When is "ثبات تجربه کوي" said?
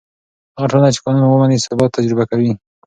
1.65-2.51